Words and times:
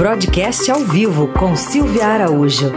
Broadcast 0.00 0.70
ao 0.70 0.78
vivo 0.78 1.28
com 1.38 1.54
Silvia 1.54 2.06
Araújo. 2.06 2.72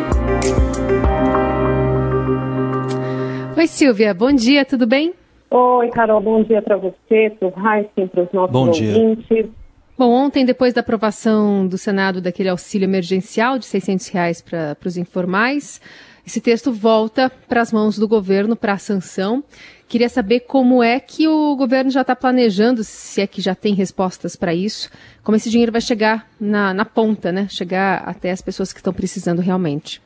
Oi, 3.56 3.66
Silvia. 3.66 4.14
Bom 4.14 4.34
dia, 4.34 4.66
tudo 4.66 4.86
bem? 4.86 5.14
Oi, 5.50 5.90
Carol. 5.92 6.20
Bom 6.20 6.44
dia 6.44 6.62
para 6.62 6.76
você, 6.76 7.30
para 7.40 7.48
o 7.48 7.54
Heisen, 7.58 8.10
para 8.10 8.24
os 8.24 8.32
nossos 8.34 8.52
bom 8.52 8.68
ouvintes. 8.68 9.26
Dia. 9.30 9.50
Bom, 9.98 10.12
ontem, 10.12 10.44
depois 10.44 10.74
da 10.74 10.82
aprovação 10.82 11.66
do 11.66 11.78
Senado 11.78 12.20
daquele 12.20 12.50
auxílio 12.50 12.86
emergencial 12.86 13.58
de 13.58 13.68
600 13.68 14.10
reais 14.10 14.42
para 14.42 14.76
os 14.86 14.98
informais, 14.98 15.80
esse 16.26 16.40
texto 16.40 16.72
volta 16.72 17.32
para 17.48 17.62
as 17.62 17.72
mãos 17.74 17.98
do 17.98 18.08
governo 18.08 18.56
para 18.56 18.74
a 18.74 18.78
sanção. 18.78 19.44
Queria 19.88 20.10
saber 20.10 20.42
como 20.42 20.82
é 20.82 21.00
que 21.00 21.28
o 21.28 21.56
governo 21.56 21.92
já 21.92 22.02
está 22.02 22.16
planejando, 22.16 22.84
se 22.84 23.22
é 23.22 23.28
que 23.28 23.42
já 23.42 23.54
tem 23.54 23.74
respostas 23.74 24.36
para 24.36 24.54
isso, 24.54 24.90
como 25.24 25.36
esse 25.36 25.50
dinheiro 25.50 25.72
vai 25.72 25.82
chegar 25.82 26.28
na, 26.40 26.74
na 26.74 26.86
ponta, 26.86 27.32
né? 27.32 27.48
Chegar 27.50 28.04
até 28.06 28.32
as 28.32 28.42
pessoas 28.42 28.72
que 28.74 28.80
estão 28.80 28.94
precisando 28.94 29.40
realmente. 29.40 30.02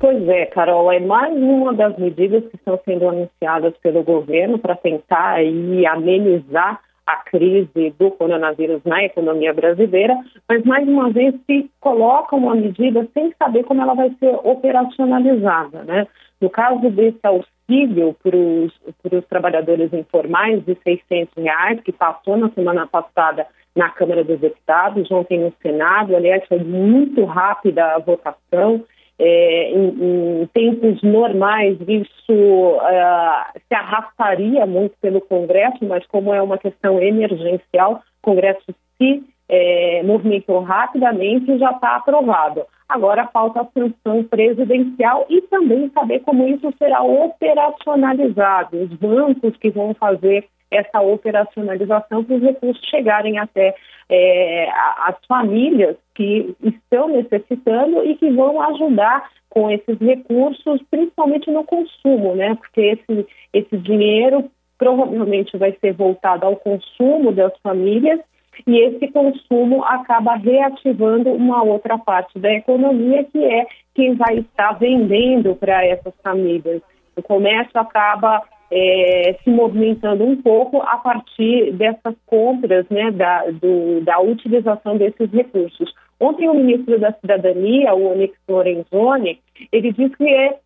Pois 0.00 0.28
é, 0.28 0.46
Carol, 0.46 0.90
é 0.90 0.98
mais 0.98 1.34
uma 1.36 1.72
das 1.72 1.96
medidas 1.96 2.42
que 2.50 2.56
estão 2.56 2.78
sendo 2.84 3.08
anunciadas 3.08 3.74
pelo 3.82 4.02
governo 4.02 4.58
para 4.58 4.74
tentar 4.74 5.34
aí 5.34 5.86
amenizar 5.86 6.80
a 7.06 7.16
crise 7.18 7.94
do 7.98 8.10
coronavírus 8.10 8.82
na 8.84 9.04
economia 9.04 9.54
brasileira, 9.54 10.14
mas 10.48 10.64
mais 10.64 10.86
uma 10.88 11.10
vez 11.10 11.34
se 11.46 11.70
coloca 11.80 12.34
uma 12.34 12.54
medida 12.54 13.06
sem 13.14 13.32
saber 13.38 13.62
como 13.64 13.80
ela 13.80 13.94
vai 13.94 14.10
ser 14.18 14.34
operacionalizada, 14.42 15.84
né? 15.84 16.06
No 16.40 16.50
caso 16.50 16.90
desse 16.90 17.20
auxílio 17.22 18.14
para 18.22 18.36
os 18.36 19.26
trabalhadores 19.28 19.92
informais 19.92 20.64
de 20.64 20.76
600 20.82 21.32
reais, 21.42 21.80
que 21.80 21.92
passou 21.92 22.36
na 22.36 22.50
semana 22.50 22.86
passada 22.86 23.46
na 23.74 23.90
Câmara 23.90 24.24
dos 24.24 24.40
Deputados, 24.40 25.10
ontem 25.10 25.38
no 25.38 25.52
Senado, 25.62 26.16
aliás, 26.16 26.42
foi 26.48 26.58
muito 26.58 27.24
rápida 27.24 27.94
a 27.94 27.98
votação, 27.98 28.84
é, 29.18 29.70
em, 29.70 30.42
em, 30.42 30.46
tempos 30.52 31.02
normais, 31.02 31.78
isso 31.88 32.32
uh, 32.32 33.60
se 33.66 33.74
arrastaria 33.74 34.66
muito 34.66 34.94
pelo 35.00 35.20
Congresso, 35.20 35.78
mas 35.82 36.06
como 36.06 36.34
é 36.34 36.42
uma 36.42 36.58
questão 36.58 37.00
emergencial, 37.00 38.02
o 38.22 38.30
Congresso 38.30 38.64
se 38.98 39.24
é, 39.48 40.02
movimentou 40.02 40.60
rapidamente 40.60 41.50
e 41.50 41.58
já 41.58 41.70
está 41.70 41.96
aprovado. 41.96 42.66
Agora 42.88 43.26
falta 43.28 43.62
a 43.62 43.66
sanção 43.66 44.24
presidencial 44.24 45.26
e 45.28 45.40
também 45.42 45.90
saber 45.90 46.20
como 46.20 46.46
isso 46.46 46.72
será 46.78 47.02
operacionalizado, 47.02 48.82
os 48.82 48.92
bancos 48.94 49.56
que 49.56 49.70
vão 49.70 49.94
fazer 49.94 50.46
essa 50.70 51.00
operacionalização 51.00 52.24
para 52.24 52.36
os 52.36 52.42
recursos 52.42 52.84
chegarem 52.88 53.38
até 53.38 53.74
é, 54.08 54.70
as 54.98 55.16
famílias 55.26 55.96
que 56.14 56.54
estão 56.62 57.08
necessitando 57.08 58.04
e 58.04 58.16
que 58.16 58.30
vão 58.30 58.60
ajudar 58.60 59.30
com 59.50 59.70
esses 59.70 59.98
recursos, 59.98 60.80
principalmente 60.90 61.50
no 61.50 61.64
consumo, 61.64 62.34
né? 62.34 62.54
Porque 62.54 62.80
esse, 62.80 63.26
esse 63.52 63.76
dinheiro 63.78 64.50
provavelmente 64.78 65.56
vai 65.56 65.76
ser 65.80 65.92
voltado 65.92 66.46
ao 66.46 66.56
consumo 66.56 67.32
das 67.32 67.52
famílias 67.62 68.20
e 68.66 68.78
esse 68.78 69.08
consumo 69.08 69.84
acaba 69.84 70.34
reativando 70.36 71.30
uma 71.30 71.62
outra 71.62 71.98
parte 71.98 72.38
da 72.38 72.52
economia, 72.52 73.24
que 73.24 73.42
é 73.44 73.66
quem 73.94 74.14
vai 74.14 74.38
estar 74.38 74.72
vendendo 74.72 75.54
para 75.56 75.84
essas 75.84 76.14
famílias. 76.22 76.80
O 77.16 77.22
comércio 77.22 77.78
acaba 77.80 78.42
é, 78.70 79.36
se 79.42 79.50
movimentando 79.50 80.24
um 80.24 80.40
pouco 80.40 80.82
a 80.82 80.96
partir 80.96 81.72
dessas 81.72 82.14
compras, 82.26 82.86
né, 82.90 83.10
da, 83.10 83.44
do, 83.50 84.00
da 84.02 84.20
utilização 84.20 84.96
desses 84.96 85.30
recursos. 85.30 85.94
Ontem 86.18 86.48
o 86.48 86.54
ministro 86.54 86.98
da 86.98 87.12
Cidadania, 87.12 87.94
o 87.94 88.12
Onyx 88.12 88.34
Lorenzoni, 88.48 89.38
ele 89.70 89.92
disse 89.92 90.16
que 90.16 90.28
é 90.28 90.58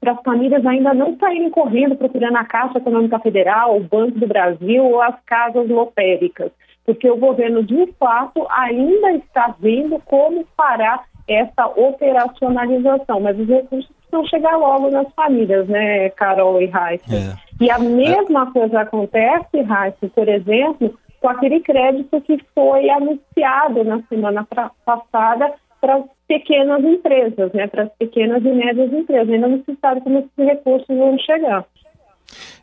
para 0.00 0.12
as 0.12 0.22
famílias 0.22 0.66
ainda 0.66 0.92
não 0.92 1.16
saírem 1.16 1.48
correndo 1.48 1.94
procurando 1.94 2.36
a 2.36 2.44
Caixa 2.44 2.78
Econômica 2.78 3.20
Federal, 3.20 3.76
o 3.76 3.84
Banco 3.84 4.18
do 4.18 4.26
Brasil 4.26 4.84
ou 4.84 5.00
as 5.00 5.14
casas 5.24 5.68
lotéricas, 5.68 6.50
porque 6.84 7.08
o 7.08 7.16
governo, 7.16 7.62
de 7.62 7.86
fato, 8.00 8.44
ainda 8.50 9.12
está 9.12 9.54
vendo 9.60 10.00
como 10.04 10.44
parar 10.56 11.04
essa 11.28 11.66
operacionalização, 11.68 13.20
mas 13.20 13.38
os 13.38 13.46
recursos 13.46 14.01
precisam 14.12 14.26
chegar 14.26 14.56
logo 14.56 14.90
nas 14.90 15.10
famílias, 15.14 15.66
né, 15.66 16.10
Carol 16.10 16.60
e 16.60 16.66
Raíssa? 16.66 17.14
É. 17.14 17.34
E 17.60 17.70
a 17.70 17.78
mesma 17.78 18.48
é. 18.48 18.52
coisa 18.52 18.80
acontece, 18.80 19.62
Raíssa, 19.62 20.08
por 20.14 20.28
exemplo, 20.28 20.94
com 21.20 21.28
aquele 21.28 21.60
crédito 21.60 22.20
que 22.20 22.38
foi 22.54 22.90
anunciado 22.90 23.82
na 23.84 24.02
semana 24.02 24.44
pra, 24.44 24.70
passada 24.84 25.52
para 25.80 25.96
as 25.96 26.04
pequenas 26.28 26.84
empresas, 26.84 27.52
né, 27.52 27.66
para 27.66 27.84
as 27.84 27.92
pequenas 27.98 28.44
e 28.44 28.48
médias 28.48 28.92
empresas. 28.92 29.30
Ainda 29.30 29.48
não 29.48 29.62
se 29.64 29.76
sabe 29.80 30.00
como 30.02 30.18
esses 30.18 30.30
recursos 30.36 30.96
vão 30.96 31.18
chegar. 31.18 31.64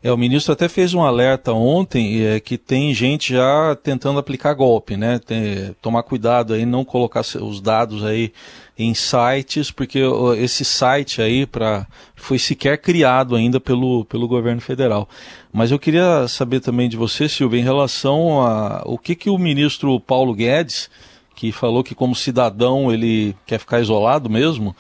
É, 0.02 0.12
o 0.12 0.18
ministro 0.18 0.54
até 0.54 0.70
fez 0.70 0.94
um 0.94 1.04
alerta 1.04 1.52
ontem 1.52 2.26
é, 2.26 2.40
que 2.40 2.58
tem 2.58 2.94
gente 2.94 3.34
já 3.34 3.76
tentando 3.76 4.18
aplicar 4.18 4.54
golpe, 4.54 4.96
né? 4.96 5.20
Tem, 5.20 5.76
tomar 5.82 6.04
cuidado 6.04 6.54
aí, 6.54 6.66
não 6.66 6.86
colocar 6.86 7.20
os 7.20 7.60
dados 7.60 8.06
aí 8.06 8.32
em 8.78 8.94
sites, 8.94 9.72
porque 9.72 10.00
esse 10.38 10.64
site 10.64 11.22
aí 11.22 11.46
pra, 11.46 11.86
foi 12.16 12.40
sequer 12.40 12.78
criado 12.78 13.36
ainda 13.36 13.60
pelo, 13.60 14.06
pelo 14.06 14.26
governo 14.26 14.62
federal. 14.62 15.10
Mas 15.52 15.70
eu 15.70 15.78
queria 15.78 16.26
saber 16.30 16.62
também 16.62 16.88
de 16.88 16.96
você, 16.96 17.28
Silvia, 17.28 17.60
em 17.60 17.64
relação 17.64 18.42
a 18.42 18.82
o 18.86 18.98
que, 18.98 19.16
que 19.16 19.30
o 19.30 19.38
ministro 19.38 20.00
Paulo 20.00 20.34
Guedes, 20.34 20.90
que 21.36 21.52
falou 21.52 21.84
que 21.84 21.94
como 21.94 22.16
cidadão 22.16 22.90
ele 22.90 23.36
quer 23.46 23.60
ficar 23.60 23.82
isolado 23.82 24.30
mesmo, 24.30 24.74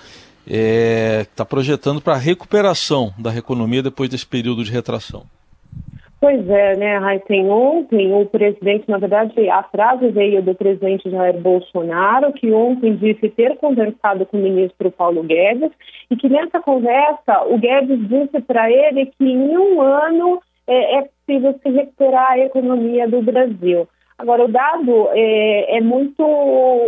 está 0.49 0.55
é, 0.57 1.25
tá 1.35 1.45
projetando 1.45 2.01
para 2.01 2.13
a 2.13 2.17
recuperação 2.17 3.13
da 3.17 3.35
economia 3.35 3.83
depois 3.83 4.09
desse 4.09 4.25
período 4.25 4.63
de 4.63 4.71
retração. 4.71 5.23
Pois 6.19 6.49
é, 6.49 6.75
né, 6.75 6.97
Raíssen? 6.97 7.49
Ontem 7.49 8.11
o 8.13 8.25
presidente, 8.25 8.89
na 8.89 8.97
verdade, 8.97 9.49
a 9.49 9.63
frase 9.63 10.09
veio 10.09 10.41
do 10.41 10.53
presidente 10.53 11.09
Jair 11.09 11.39
Bolsonaro, 11.39 12.33
que 12.33 12.51
ontem 12.51 12.95
disse 12.95 13.29
ter 13.29 13.55
conversado 13.55 14.25
com 14.25 14.38
o 14.38 14.41
ministro 14.41 14.91
Paulo 14.91 15.23
Guedes 15.23 15.71
e 16.11 16.17
que 16.17 16.27
nessa 16.27 16.59
conversa 16.59 17.43
o 17.47 17.57
Guedes 17.57 17.99
disse 18.09 18.41
para 18.41 18.69
ele 18.69 19.05
que 19.05 19.23
em 19.23 19.57
um 19.57 19.81
ano 19.81 20.41
é, 20.67 20.97
é 20.97 21.01
possível 21.03 21.57
se 21.63 21.69
recuperar 21.69 22.31
a 22.31 22.39
economia 22.39 23.07
do 23.07 23.21
Brasil. 23.21 23.88
Agora, 24.19 24.44
o 24.44 24.50
dado 24.50 25.07
é, 25.13 25.78
é, 25.78 25.81
muito, 25.81 26.22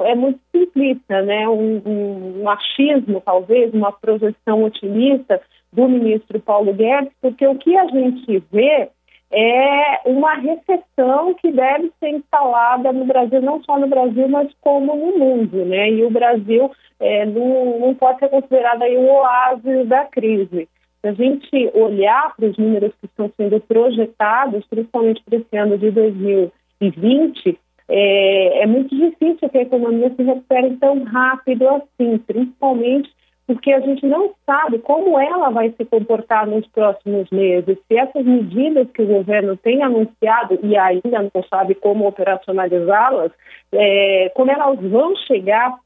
é 0.04 0.14
muito 0.14 0.38
simplista, 0.54 1.22
né? 1.22 1.48
Um, 1.48 1.82
um, 1.86 2.42
um, 2.42 2.50
achismo, 2.50 3.22
talvez, 3.22 3.74
uma 3.74 3.90
projeção 3.90 4.66
otimista 4.66 5.42
do 5.72 5.88
ministro 5.88 6.42
Paulo 6.42 6.74
Guedes, 6.74 7.14
porque 7.22 7.48
o 7.48 7.56
que 7.56 7.78
a 7.78 7.88
gente 7.88 8.44
vê 8.52 8.90
é 9.32 10.02
uma 10.10 10.34
recessão 10.34 11.34
que 11.36 11.54
deve 11.54 11.90
ser 12.02 12.10
instalada 12.10 12.92
no 12.92 13.06
Brasil, 13.06 13.42
não 13.42 13.64
só 13.64 13.80
no 13.80 13.88
Brasil, 13.88 14.28
mas 14.28 14.52
como 14.60 14.94
no 14.94 15.18
mundo, 15.18 15.64
né? 15.64 15.90
E 15.90 16.04
o 16.04 16.12
Brasil 16.12 16.70
é, 17.00 17.26
não, 17.26 17.80
não 17.80 17.96
pode 17.96 18.20
ser 18.20 18.28
considerado 18.28 18.82
aí 18.82 18.98
o 18.98 19.10
oásis 19.10 19.88
da 19.88 20.04
crise. 20.04 20.68
Se 21.00 21.08
a 21.08 21.14
gente 21.14 21.72
olhar 21.74 22.36
para 22.36 22.48
os 22.48 22.58
números 22.58 22.92
que 23.00 23.06
estão 23.06 23.32
sendo 23.38 23.58
projetados, 23.62 24.66
principalmente 24.70 25.24
para 25.24 25.40
esse 25.40 25.58
ano 25.58 25.78
de 25.78 25.92
2020, 25.92 26.61
2020, 26.90 27.60
é, 27.88 28.64
é 28.64 28.66
muito 28.66 28.96
difícil 28.96 29.50
que 29.50 29.58
a 29.58 29.62
economia 29.62 30.10
se 30.16 30.24
recupere 30.24 30.78
tão 30.78 31.04
rápido 31.04 31.68
assim, 31.68 32.18
principalmente 32.20 33.10
porque 33.48 33.74
a 33.74 33.82
gente 33.82 34.06
não 34.06 34.32
sabe 34.46 34.80
como 34.80 35.20
ela 35.20 35.50
vai 35.50 35.72
se 35.72 35.84
comportar 35.84 36.48
nos 36.48 36.66
próximos 36.68 37.30
meses. 37.32 37.78
Se 37.88 37.98
essas 37.98 38.26
medidas 38.26 38.88
que 38.92 39.02
o 39.02 39.08
governo 39.08 39.58
tem 39.58 39.84
anunciado 39.84 40.58
e 40.64 40.78
ainda 40.78 41.30
não 41.34 41.44
sabe 41.50 41.76
como 41.76 42.08
operacionalizá-las, 42.08 43.32
é, 43.74 44.32
como 44.36 44.52
elas 44.52 44.80
vão 44.80 45.16
chegar 45.28 45.78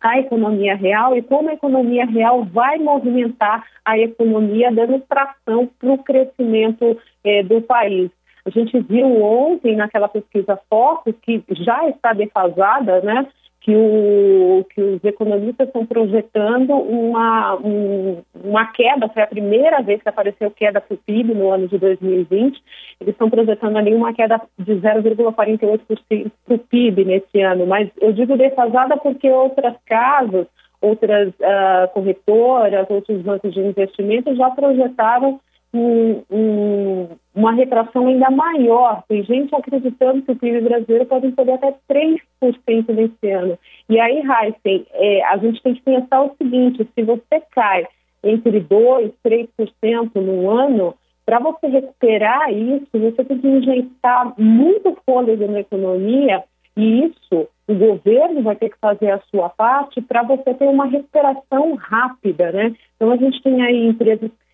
à 0.00 0.18
economia 0.18 0.76
real 0.76 1.16
e 1.16 1.22
como 1.22 1.48
a 1.48 1.54
economia 1.54 2.04
real 2.04 2.44
vai 2.44 2.78
movimentar 2.78 3.64
a 3.84 3.98
economia, 3.98 4.70
dando 4.70 5.00
tração 5.00 5.68
para 5.78 5.90
o 5.90 5.98
crescimento 6.02 6.98
é, 7.24 7.42
do 7.42 7.62
país. 7.62 8.10
A 8.44 8.50
gente 8.50 8.78
viu 8.80 9.22
ontem 9.22 9.76
naquela 9.76 10.08
pesquisa 10.08 10.58
Focus, 10.68 11.14
que 11.22 11.42
já 11.50 11.88
está 11.88 12.12
defasada, 12.12 13.00
né? 13.00 13.26
Que, 13.60 13.74
o, 13.74 14.64
que 14.72 14.80
os 14.80 15.04
economistas 15.04 15.66
estão 15.66 15.84
projetando 15.84 16.72
uma, 16.74 17.56
um, 17.56 18.22
uma 18.42 18.66
queda, 18.72 19.08
foi 19.08 19.22
a 19.22 19.26
primeira 19.26 19.82
vez 19.82 20.00
que 20.00 20.08
apareceu 20.08 20.50
queda 20.50 20.80
para 20.80 20.94
o 20.94 20.98
PIB 20.98 21.34
no 21.34 21.50
ano 21.50 21.68
de 21.68 21.76
2020, 21.76 22.62
eles 23.00 23.12
estão 23.12 23.28
projetando 23.28 23.76
ali 23.76 23.94
uma 23.94 24.14
queda 24.14 24.40
de 24.58 24.74
0,48% 24.74 26.30
para 26.46 26.54
o 26.54 26.58
PIB 26.58 27.04
nesse 27.04 27.42
ano, 27.42 27.66
mas 27.66 27.90
eu 28.00 28.12
digo 28.12 28.38
defasada 28.38 28.96
porque 28.96 29.28
outras 29.28 29.74
casas, 29.84 30.46
outras 30.80 31.28
uh, 31.28 31.92
corretoras, 31.92 32.88
outros 32.88 33.20
bancos 33.20 33.52
de 33.52 33.60
investimento 33.60 34.34
já 34.34 34.50
projetaram 34.50 35.40
um, 35.72 36.22
um, 36.30 37.08
uma 37.34 37.52
retração 37.52 38.06
ainda 38.06 38.30
maior. 38.30 39.02
Tem 39.08 39.22
gente 39.24 39.54
acreditando 39.54 40.22
que 40.22 40.32
o 40.32 40.36
PIB 40.36 40.62
brasileiro 40.62 41.06
pode 41.06 41.30
subir 41.34 41.52
até 41.52 41.74
3% 41.90 42.20
nesse 42.88 43.30
ano. 43.30 43.58
E 43.88 44.00
aí, 44.00 44.22
Heisen, 44.22 44.86
é, 44.92 45.24
a 45.24 45.36
gente 45.36 45.62
tem 45.62 45.74
que 45.74 45.82
pensar 45.82 46.22
o 46.22 46.34
seguinte: 46.36 46.88
se 46.94 47.02
você 47.02 47.42
cai 47.52 47.86
entre 48.22 48.60
2% 48.60 49.12
e 49.24 49.28
3% 49.28 50.10
no 50.16 50.50
ano, 50.50 50.94
para 51.24 51.38
você 51.38 51.66
recuperar 51.66 52.52
isso, 52.52 52.88
você 52.92 53.24
tem 53.24 53.38
que 53.38 53.46
injetar 53.46 54.32
muito 54.40 54.96
fôlego 55.04 55.46
na 55.46 55.60
economia 55.60 56.42
e 56.76 57.04
isso 57.04 57.48
o 57.68 57.74
governo 57.74 58.42
vai 58.42 58.56
ter 58.56 58.70
que 58.70 58.78
fazer 58.80 59.10
a 59.10 59.20
sua 59.30 59.50
parte 59.50 60.00
para 60.00 60.22
você 60.22 60.54
ter 60.54 60.66
uma 60.66 60.86
recuperação 60.86 61.74
rápida, 61.74 62.50
né? 62.50 62.74
Então 62.96 63.10
a 63.10 63.16
gente 63.16 63.42
tem 63.42 63.62
aí 63.62 63.88
empresas 63.88 64.30
que 64.30 64.47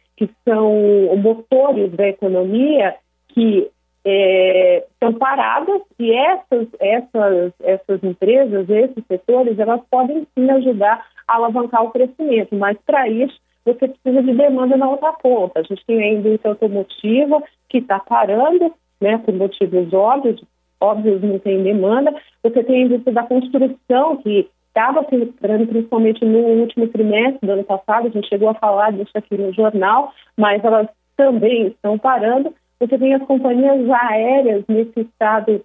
são 0.45 1.17
motores 1.17 1.93
da 1.93 2.09
economia 2.09 2.95
que 3.29 3.69
é, 4.05 4.85
estão 4.93 5.15
paradas 5.15 5.81
e 5.99 6.13
essas, 6.13 6.69
essas, 6.79 7.53
essas 7.61 8.05
empresas, 8.05 8.69
esses 8.69 9.05
setores, 9.07 9.59
elas 9.59 9.81
podem 9.91 10.27
sim 10.35 10.51
ajudar 10.51 11.05
a 11.27 11.37
alavancar 11.37 11.85
o 11.85 11.91
crescimento, 11.91 12.55
mas 12.55 12.77
para 12.85 13.09
isso 13.09 13.35
você 13.65 13.89
precisa 13.89 14.23
de 14.23 14.35
demanda 14.35 14.77
na 14.77 14.89
outra 14.89 15.13
ponta. 15.15 15.61
A 15.61 15.63
gente 15.63 15.85
tem 15.87 16.03
a 16.03 16.13
indústria 16.13 16.51
automotiva 16.53 17.43
que 17.69 17.79
está 17.79 17.99
parando, 17.99 18.73
né, 19.01 19.19
por 19.19 19.35
motivos 19.35 19.93
óbvios, 19.93 20.45
óbvios 20.79 21.23
não 21.23 21.39
tem 21.39 21.63
demanda. 21.63 22.15
Você 22.43 22.63
tem 22.63 22.83
a 22.83 22.87
indústria 22.87 23.15
da 23.15 23.23
construção 23.23 24.19
que 24.19 24.49
estava 24.75 25.05
se 25.09 25.17
recuperando 25.17 25.69
principalmente 25.69 26.25
no 26.25 26.39
último 26.39 26.89
trimestre 26.89 27.47
do 27.47 27.53
ano 27.53 27.65
passado, 27.65 28.09
a 28.09 28.11
gente 28.11 28.29
chegou 28.29 28.49
a 28.49 28.55
falar 28.55 28.91
disso 28.91 29.13
aqui 29.15 29.39
no 29.39 29.53
jornal, 29.53 30.13
mas 30.37 30.63
elas 30.65 30.89
também 31.17 31.69
estão 31.69 31.97
parando. 31.97 32.53
Você 32.81 32.99
tem 32.99 33.15
as 33.15 33.23
companhias 33.23 33.89
aéreas 33.89 34.65
nesse 34.69 35.01
estado 35.01 35.65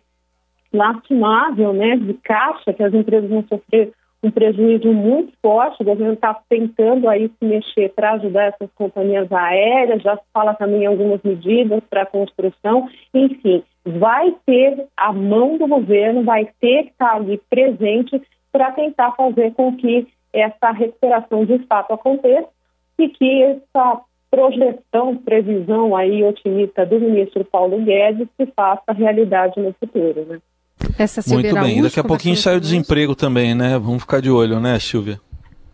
lastimável, 0.71 1.73
né, 1.73 1.97
de 1.97 2.13
caixa, 2.13 2.71
que 2.71 2.83
as 2.83 2.94
empresas 2.94 3.27
vão 3.27 3.44
sofrer 3.50 3.91
um 4.21 4.29
prejuízo 4.29 4.91
muito 4.94 5.33
forte. 5.41 5.81
O 5.81 5.85
governo 5.85 6.13
está 6.13 6.39
tentando 6.47 7.09
aí 7.09 7.29
se 7.29 7.45
mexer 7.45 7.89
para 7.95 8.12
ajudar 8.12 8.44
essas 8.44 8.69
companhias 8.75 9.31
aéreas, 9.31 10.03
já 10.03 10.17
se 10.17 10.23
fala 10.31 10.53
também 10.53 10.83
em 10.83 10.85
algumas 10.85 11.21
medidas 11.23 11.81
para 11.89 12.03
a 12.03 12.05
construção. 12.05 12.88
Enfim, 13.12 13.63
vai 13.83 14.35
ter 14.45 14.85
a 14.95 15.12
mão 15.12 15.57
do 15.57 15.67
governo, 15.67 16.23
vai 16.23 16.45
ter 16.59 16.83
que 16.83 16.89
estar 16.91 17.15
ali 17.15 17.41
presente 17.50 18.21
para 18.51 18.72
tentar 18.72 19.12
fazer 19.12 19.54
com 19.54 19.75
que 19.75 20.07
essa 20.34 20.72
recuperação 20.72 21.46
de 21.46 21.60
fato 21.60 21.94
aconteça 21.94 22.48
e 22.98 23.10
que 23.10 23.44
essa 23.44 24.01
projeção, 24.30 25.16
previsão 25.16 25.96
aí 25.96 26.24
otimista 26.24 26.86
do 26.86 27.00
ministro 27.00 27.44
Paulo 27.44 27.80
Guedes 27.81 28.28
se 28.38 28.46
faça 28.56 28.92
realidade 28.92 29.60
no 29.60 29.74
futuro, 29.74 30.25
né? 30.25 30.40
Essa 30.98 31.22
Muito 31.34 31.54
bem, 31.56 31.81
daqui 31.81 32.00
a 32.00 32.04
pouquinho 32.04 32.36
sai 32.36 32.57
o 32.57 32.62
desemprego 32.62 33.16
também, 33.16 33.56
né? 33.56 33.78
Vamos 33.80 34.01
ficar 34.01 34.22
de 34.22 34.30
olho, 34.30 34.60
né, 34.60 34.78
Silvia? 34.80 35.19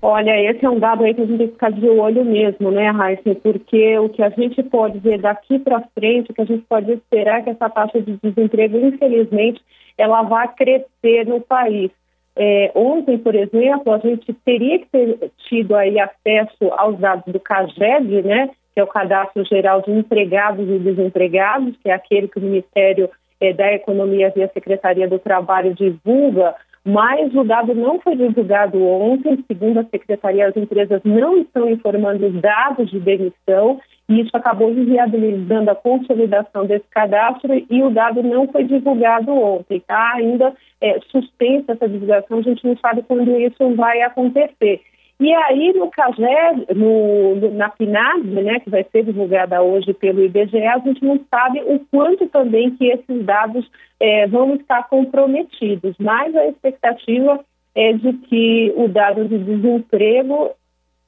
Olha, 0.01 0.39
esse 0.51 0.63
é 0.63 0.69
um 0.69 0.77
dado 0.77 1.03
aí 1.03 1.15
que 1.15 1.21
a 1.21 1.25
gente 1.25 1.37
tem 1.37 1.47
que 1.47 1.53
ficar 1.53 1.71
de 1.71 1.87
olho 1.87 2.23
mesmo, 2.23 2.69
né, 2.69 2.91
Raíssa? 2.91 3.35
Porque 3.41 3.97
o 3.97 4.09
que 4.09 4.21
a 4.21 4.29
gente 4.29 4.61
pode 4.61 4.99
ver 4.99 5.19
daqui 5.19 5.57
para 5.57 5.81
frente, 5.95 6.29
o 6.29 6.33
que 6.33 6.41
a 6.41 6.45
gente 6.45 6.63
pode 6.69 6.91
esperar 6.91 7.39
é 7.39 7.41
que 7.41 7.49
essa 7.49 7.69
taxa 7.69 7.99
de 7.99 8.17
desemprego, 8.21 8.77
infelizmente, 8.77 9.59
ela 9.97 10.21
vai 10.21 10.47
crescer 10.53 11.25
no 11.25 11.41
país. 11.41 11.89
É, 12.37 12.71
ontem, 12.75 13.17
por 13.17 13.33
exemplo, 13.33 13.93
a 13.93 13.97
gente 13.99 14.33
teria 14.45 14.79
que 14.79 14.87
ter 14.87 15.31
tido 15.47 15.75
aí 15.75 15.97
acesso 15.99 16.65
aos 16.71 16.99
dados 16.99 17.31
do 17.31 17.39
CAGED, 17.39 18.23
né, 18.23 18.49
que 18.73 18.79
é 18.79 18.83
o 18.83 18.87
Cadastro 18.87 19.45
Geral 19.45 19.81
de 19.81 19.91
Empregados 19.91 20.67
e 20.67 20.79
Desempregados, 20.79 21.75
que 21.81 21.89
é 21.89 21.93
aquele 21.93 22.27
que 22.27 22.39
o 22.39 22.41
Ministério 22.41 23.09
é, 23.39 23.53
da 23.53 23.73
Economia 23.73 24.31
via 24.35 24.49
Secretaria 24.53 25.07
do 25.07 25.17
Trabalho 25.17 25.73
divulga, 25.73 26.55
mas 26.85 27.33
o 27.33 27.43
dado 27.43 27.73
não 27.73 27.99
foi 27.99 28.15
divulgado 28.15 28.79
ontem, 28.79 29.43
segundo 29.47 29.79
a 29.79 29.85
Secretaria, 29.85 30.47
as 30.47 30.55
empresas 30.55 31.01
não 31.03 31.39
estão 31.39 31.67
informando 31.67 32.27
os 32.27 32.39
dados 32.39 32.91
de 32.91 32.99
demissão, 32.99 33.81
e 34.07 34.21
isso 34.21 34.29
acabou 34.37 34.69
inviabilizando 34.69 35.71
a 35.71 35.75
consolidação 35.75 36.67
desse 36.67 36.85
cadastro. 36.91 37.51
E 37.67 37.81
o 37.81 37.89
dado 37.89 38.21
não 38.21 38.47
foi 38.47 38.65
divulgado 38.65 39.31
ontem, 39.31 39.77
está 39.77 40.13
ainda 40.13 40.53
é, 40.79 40.99
suspensa 41.09 41.71
essa 41.71 41.89
divulgação, 41.89 42.37
a 42.37 42.43
gente 42.43 42.63
não 42.63 42.77
sabe 42.77 43.01
quando 43.01 43.35
isso 43.35 43.73
vai 43.73 44.03
acontecer. 44.03 44.81
E 45.19 45.33
aí, 45.33 45.71
no 45.73 45.89
CAGED, 45.89 46.75
no, 46.75 47.51
na 47.51 47.69
PNAD, 47.69 48.27
né, 48.27 48.59
que 48.59 48.69
vai 48.69 48.85
ser 48.91 49.05
divulgada 49.05 49.61
hoje 49.61 49.93
pelo 49.93 50.23
IBGE, 50.23 50.57
a 50.57 50.79
gente 50.79 51.03
não 51.03 51.19
sabe 51.29 51.61
o 51.61 51.79
quanto 51.89 52.27
também 52.27 52.71
que 52.71 52.85
esses 52.85 53.23
dados 53.23 53.65
é, 53.99 54.27
vão 54.27 54.55
estar 54.55 54.83
comprometidos. 54.89 55.95
Mas 55.99 56.35
a 56.35 56.47
expectativa 56.47 57.39
é 57.73 57.93
de 57.93 58.11
que 58.13 58.73
o 58.75 58.89
dado 58.89 59.25
de 59.25 59.37
desemprego 59.37 60.51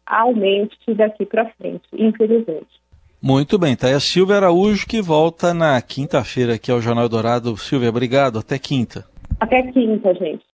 aumente 0.05 0.77
daqui 0.95 1.25
para 1.25 1.49
frente, 1.51 1.83
infelizmente. 1.93 2.77
Muito 3.21 3.57
bem, 3.57 3.75
tá 3.75 3.87
aí 3.87 3.93
a 3.93 3.99
Silvia 3.99 4.37
Araújo 4.37 4.87
que 4.87 5.01
volta 5.01 5.53
na 5.53 5.81
quinta-feira 5.81 6.53
aqui 6.53 6.71
ao 6.71 6.79
Jornal 6.79 7.09
Dourado. 7.09 7.57
Silvia, 7.57 7.89
obrigado, 7.89 8.39
até 8.39 8.57
quinta. 8.57 9.05
Até 9.39 9.63
quinta, 9.71 10.13
gente. 10.13 10.45